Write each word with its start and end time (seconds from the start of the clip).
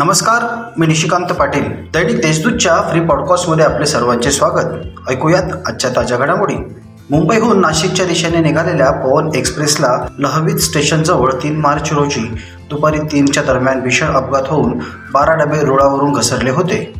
नमस्कार 0.00 0.44
मी 0.78 0.86
निशिकांत 0.86 1.26
पाटील. 1.26 1.64
दैनिक 1.94 2.16
देशदूतच्या 2.16 2.74
फ्री 2.90 3.00
पॉडकास्टमध्ये 3.00 3.64
आपले 3.64 3.86
सर्वांचे 3.86 4.30
स्वागत. 4.30 4.74
ऐकूयात 5.10 5.42
आजच्या 5.66 5.90
ताज्या 5.96 6.18
घडामोडी. 6.18 6.54
मुंबईहून 7.10 7.60
नाशिकच्या 7.60 8.06
दिशेने 8.06 8.40
निघालेल्या 8.40 8.90
पवन 8.90 9.30
एक्सप्रेसला 9.34 10.06
लहवीत 10.18 10.56
स्टेशनजवळ 10.56 11.32
तीन 11.42 11.56
मार्च 11.56 11.92
रोजी 11.92 12.20
दुपारी 12.70 12.98
तीनच्या 13.12 13.42
दरम्यान 13.42 13.80
भीषण 13.80 14.06
अपघात 14.06 14.42
होऊन 14.46 14.78
बारा 15.12 15.34
डबे 15.34 15.64
रुळावरून 15.64 16.12
घसरले 16.12 16.50
होते. 16.50 16.94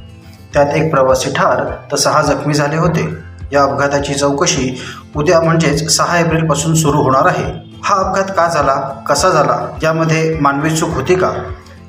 त्यात 0.54 0.74
एक 0.74 0.90
प्रवासी 0.90 1.30
ठार 1.30 1.64
तर 1.92 1.96
सहा 1.96 2.22
जखमी 2.22 2.54
झाले 2.54 2.76
होते. 2.76 3.08
या 3.52 3.62
अपघाताची 3.62 4.14
चौकशी 4.14 4.80
उद्या 5.16 5.40
म्हणजेच 5.40 5.96
सहा 5.96 6.18
एप्रिलपासून 6.18 6.74
सुरू 6.74 6.98
होणार 6.98 7.26
आहे. 7.26 7.52
हा 7.84 7.95
अपघात 7.95 8.34
का 8.37 8.48
झाला 8.48 8.74
कसा 9.09 9.28
झाला 9.28 9.66
यामध्ये 9.82 10.38
मानवी 10.40 10.76
चूक 10.76 10.90
होती 10.95 11.15
का? 11.15 11.30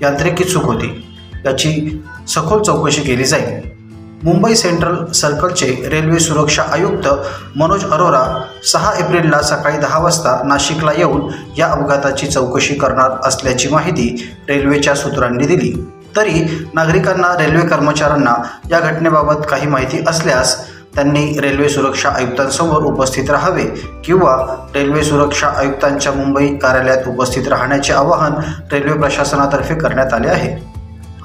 यांत्रिकी 0.01 0.43
चूक 0.43 0.63
होती. 0.63 1.17
याची 1.45 2.01
सखोल 2.27 2.61
चौकशी 2.63 3.01
केली 3.01 3.25
जाईल. 3.25 3.79
मुंबई 4.23 4.55
सेंट्रल 4.55 5.11
सर्कलचे 5.11 5.89
रेल्वे 5.89 6.19
सुरक्षा 6.19 6.63
आयुक्त 6.71 7.07
मनोज 7.55 7.85
अरोरा 7.85 8.41
सहा 8.63 8.91
एप्रिलला 8.99 9.41
सकाळी 9.41 9.77
दहा 9.77 9.99
वाजता 9.99 10.41
नाशिकला 10.45 10.91
येऊन 10.97 11.31
या 11.57 11.67
अपघाताची 11.67 12.27
चौकशी 12.27 12.75
करणार 12.75 13.11
असल्याची 13.23 13.69
माहिती 13.69 14.29
रेल्वेच्या 14.49 14.95
सूत्रांनी 14.95 15.45
दिली. 15.45 15.85
तरी 16.15 16.67
नागरिकांना 16.73 17.27
रेल्वे 17.39 17.67
कर्मचाऱ्यांना 17.67 18.35
या 18.71 18.79
घटनेबाबत 18.79 19.45
काही 19.49 19.67
माहिती 19.67 19.97
असल्यास 20.07 20.65
त्यांनी 20.95 21.39
रेल्वे 21.39 21.69
सुरक्षा 21.69 22.09
आयुक्तांसमोर 22.09 22.83
उपस्थित 22.83 23.29
राहावे 23.29 23.63
किंवा 24.03 24.55
रेल्वे 24.75 25.03
सुरक्षा 25.03 25.47
आयुक्तांच्या 25.47 26.11
मुंबई 26.11 26.47
कार्यालयात 26.55 27.07
उपस्थित 27.07 27.47
राहण्याचे 27.47 27.93
आवाहन 27.93 28.31
रेल्वे 28.71 28.93
प्रशासनातर्फे 28.93 29.75
करण्यात 29.75 30.13
आले 30.13 30.27
आहे. 30.27 30.73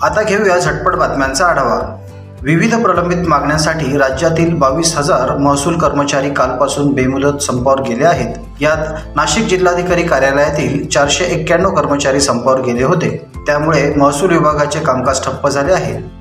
आता 0.03 0.23
घेऊया 0.23 0.59
झटपट 0.59 0.95
बातम्यांचा 0.95 1.47
आढावा. 1.47 1.97
विविध 2.43 2.83
प्रलंबित 2.83 3.29
मागण्यांसाठी 3.29 3.99
राज्यातील 3.99 4.55
बावीस 4.55 4.99
हजार 4.99 5.37
महसूल 5.37 5.79
कर्मचारी 5.79 6.31
कालपासून 6.31 6.93
बेमुदत 6.93 7.43
संपावर 7.43 7.81
गेले 7.81 8.05
आहेत. 8.05 8.35
यात 8.61 9.17
नाशिक 9.17 9.47
जिल्हाधिकारी 9.47 10.03
कार्यालयातील 10.03 10.89
चारशे 10.89 11.25
एक्क्याण्णव 11.25 11.71
कर्मचारी 11.71 12.21
संपावर 12.21 12.61
गेले 12.61 12.85
होते. 12.85 13.31
त्यामुळे 13.47 13.95
महसूल 13.95 14.33
विभागाचे 14.33 14.81
कामकाज 14.81 15.25
ठप्प 15.25 15.49
झाले 15.49 15.73
आहे. 15.73 16.14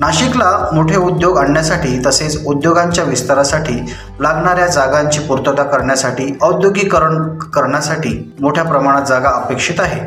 नाशिकला 0.00 0.70
मोठे 0.72 0.96
उद्योग 0.96 1.38
आणण्यासाठी 1.38 2.02
तसेच 2.06 2.46
उद्योगांच्या 2.46 3.04
विस्तारासाठी 3.04 3.92
लागणाऱ्या 4.20 4.66
जागांची 4.66 5.20
पूर्तता 5.20 5.62
करण्यासाठी 5.62 6.38
औद्योगिकरण 6.42 7.38
करण्यासाठी 7.38 8.34
मोठ्या 8.40 8.64
प्रमाणात 8.64 9.02
जागा 9.02 9.28
अपेक्षित 9.28 9.80
आहे. 9.80 10.00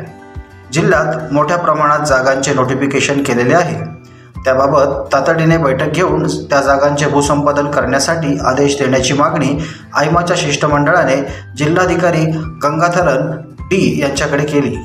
जिल्ह्यात 0.72 1.32
मोठ्या 1.32 1.56
प्रमाणात 1.56 2.06
जागांचे 2.06 2.54
नोटिफिकेशन 2.54 3.22
केलेले 3.22 3.54
आहे. 3.54 4.00
त्याबाबत 4.44 5.08
तातडीने 5.12 5.56
बैठक 5.56 5.88
घेऊन 5.88 6.26
त्या 6.26 6.60
जागांचे 6.60 7.06
भूसंपादन 7.06 7.70
करण्यासाठी 7.70 8.38
आदेश 8.44 8.78
देण्याची 8.78 9.12
मागणी 9.12 9.64
आयमाच्या 9.94 10.36
शिष्टमंडळाने 10.38 11.16
जिल्हाधिकारी 11.56 12.24
गंगाधरन 12.62 13.30
डी 13.60 14.00
यांच्याकडे 14.02 14.44
केली. 14.44 14.76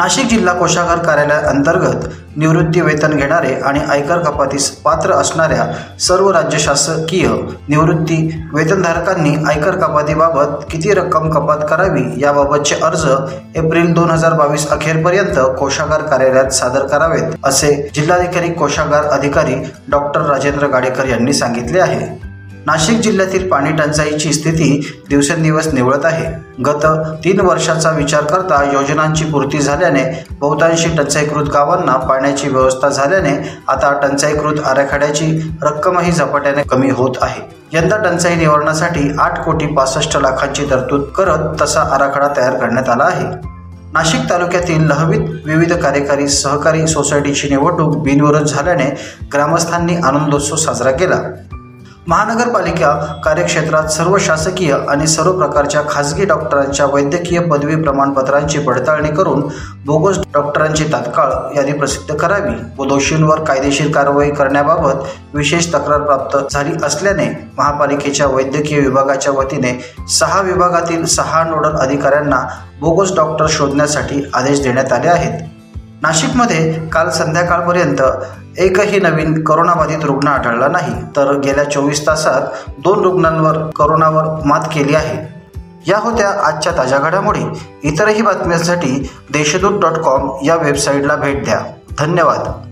नाशिक 0.00 0.26
जिल्हा 0.28 0.52
कोषागार 0.54 0.98
कार्यालयाअंतर्गत 0.98 2.04
निवृत्ती 2.36 2.80
वेतन 2.80 3.16
घेणारे 3.16 3.52
आणि 3.66 3.80
आयकर 3.88 4.18
कपातीस 4.22 4.68
पात्र 4.84 5.12
असणाऱ्या 5.12 5.66
सर्व 6.00 6.30
राज्य 6.32 6.58
शासकीय 6.58 7.26
निवृत्ती 7.68 8.16
वेतनधारकांनी 8.52 9.34
आयकर 9.48 9.76
कपातीबाबत 9.78 10.64
किती 10.70 10.94
रक्कम 10.94 11.28
कपात 11.30 11.66
करावी 11.70 12.04
याबाबतचे 12.22 12.78
अर्ज 12.82 13.06
एप्रिल 13.54 13.92
दोन 13.94 14.10
हजार 14.10 14.34
बावीस 14.38 14.66
अखेरपर्यंत 14.70 15.38
कोषागार 15.58 16.06
कार्यालयात 16.06 16.50
सादर 16.52 16.86
करावेत 16.86 17.36
असे 17.44 17.74
जिल्हाधिकारी 17.94 18.52
कोषागार 18.54 19.10
अधिकारी 19.10 19.62
डॉक्टर 19.88 20.26
राजेंद्र 20.30 20.66
गाडेकर 20.66 21.08
यांनी 21.08 21.32
सांगितले 21.32 21.80
आहे. 21.80 22.29
नाशिक 22.66 22.98
जिल्ह्यातील 23.00 23.48
पाणी 23.48 23.70
टंचाईची 23.72 24.32
स्थिती 24.32 24.98
दिवसेंदिवस 25.08 25.66
निवळत 25.74 26.04
आहे. 26.04 26.26
गत 26.64 26.84
तीन 27.24 27.40
वर्षाचा 27.40 27.90
विचार 27.90 28.24
करता 28.24 28.62
योजनांची 28.72 29.24
पूर्ती 29.24 29.58
झाल्याने 29.58 30.02
बहुतांशी 30.40 30.88
टंचाईकृत 30.96 31.48
गावांना 31.48 31.96
पाण्याची 31.96 32.48
व्यवस्था 32.48 32.88
झाल्याने 32.88 33.32
आता 33.68 33.92
टंचाईकृत 34.02 34.60
आराखड्याची 34.66 35.30
रक्कमही 35.62 36.12
झपाट्याने 36.12 36.62
कमी 36.62 36.90
होत 36.90 37.14
आहे. 37.22 37.42
यंदा 37.72 37.96
टंचाई 37.96 38.34
निवारणासाठी 38.34 39.10
आठ 39.18 39.44
कोटी 39.44 39.66
पासष्ट 39.66 40.16
लाखांची 40.16 40.64
तरतूद 40.70 41.02
करत 41.16 41.60
तसा 41.60 41.80
आराखडा 41.94 42.28
तयार 42.36 42.56
करण्यात 42.56 42.88
आला 42.88 43.04
आहे. 43.04 43.26
नाशिक 43.92 44.28
तालुक्यातील 44.30 44.86
लहवीत 44.86 45.46
विविध 45.46 45.72
कार्यकारी 45.72 46.28
सहकारी 46.28 46.86
सोसायटीची 46.86 47.48
निवडणूक 47.48 47.96
बिनविरोध 47.96 48.42
झाल्याने 48.42 48.84
ग्रामस्थांनी 49.32 49.96
आनंदोत्सव 49.96 50.56
साजरा 50.56 50.90
केला. 50.90 51.16
महानगरपालिका 52.08 53.20
कार्यक्षेत्रात 53.24 53.88
सर्व 53.88 54.16
शासकीय 54.18 54.72
आणि 54.88 55.06
सर्व 55.06 55.32
प्रकारच्या 55.32 55.82
खासगी 55.90 56.24
डॉक्टरांच्या 56.24 56.86
वैद्यकीय 56.86 57.40
पदवी 57.40 57.76
प्रमाणपत्रांची 57.76 58.58
पडताळणी 58.58 59.08
करून 59.08 59.40
बोगस 59.86 60.18
डॉक्टरांची 60.18 60.84
तात्काळ 60.84 61.56
यादी 61.56 61.72
प्रसिद्ध 61.72 62.14
करावी. 62.14 62.54
व 62.78 62.84
दोषींवर 62.84 63.44
कायदेशीर 63.44 63.92
कारवाई 63.92 64.30
करण्याबाबत 64.30 65.04
विशेष 65.34 65.68
तक्रार 65.74 66.00
प्राप्त 66.00 66.52
झाली 66.52 66.72
असल्याने 66.84 67.28
महापालिकेच्या 67.58 68.26
वैद्यकीय 68.26 68.78
विभागाच्या 68.78 69.32
वतीने 69.32 69.78
सहा 70.08 70.40
विभागातील 70.40 71.04
सहा 71.04 71.44
नोडल 71.44 71.76
अधिकाऱ्यांना 71.76 72.46
बोगस 72.80 73.14
डॉक्टर 73.16 73.46
शोधण्यासाठी 73.48 74.30
आदेश 74.34 74.62
देण्यात 74.62 74.92
आले 74.92 75.08
आहेत. 75.08 75.40
नाशिकमध्ये 76.02 76.88
काल 76.92 77.10
संध्याकाळपर्यंत 77.10 78.02
एकही 78.58 79.00
नवीन 79.00 79.44
करोनाबाधित 79.44 80.04
रुग्ण 80.04 80.28
आढळला 80.28 80.68
नाही 80.68 80.94
तर 81.16 81.38
गेल्या 81.38 81.64
चोवीस 81.64 82.06
तासात 82.06 82.70
दोन 82.78 83.00
रुग्णांवर 83.00 83.70
करोनावर 83.76 84.24
मात 84.44 84.60
केली 84.60 84.94
आहे. 84.94 85.40
या 85.86 85.98
होत्या 85.98 86.28
आजच्या 86.46 86.72
ताज्या 86.76 86.98
घडामोडी. 86.98 87.60
इतरही 87.82 88.22
बातम्यांसाठी 88.22 89.10
देशदूत 89.32 89.80
डॉट 89.80 89.98
कॉम 89.98 90.30
या 90.44 90.56
वेबसाईटला 90.56 91.16
भेट 91.16 91.44
द्या. 91.44 91.60
धन्यवाद. 91.98 92.69